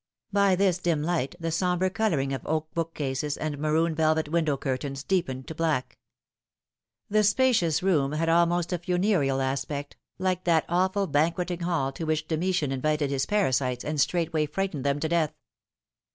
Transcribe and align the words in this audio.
By 0.33 0.55
this 0.55 0.79
dim 0.79 1.03
light 1.03 1.35
the 1.39 1.51
sombre 1.51 1.91
colouring 1.91 2.33
of 2.33 2.43
oak 2.47 2.73
bookcases 2.73 3.37
and 3.37 3.59
maroon 3.59 3.93
velvet 3.93 4.29
window 4.29 4.57
curtains 4.57 5.03
deepened 5.03 5.45
to 5.47 5.53
black. 5.53 5.99
The 7.07 7.23
spacious 7.23 7.83
room 7.83 8.13
had 8.13 8.27
almost 8.27 8.73
a 8.73 8.79
funereal 8.79 9.39
aspect, 9.41 9.97
like 10.17 10.43
that 10.45 10.65
awful 10.67 11.05
banqueting 11.05 11.59
hall 11.59 11.91
to 11.91 12.05
which 12.05 12.27
Domitian 12.27 12.71
invited 12.71 13.11
his 13.11 13.27
parasites 13.27 13.85
and 13.85 14.01
straightway 14.01 14.47
frightened 14.47 14.83
them 14.83 14.99
to 15.01 15.07
death. 15.07 15.35